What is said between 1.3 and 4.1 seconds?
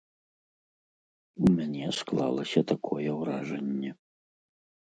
У мяне склалася такое ўражанне.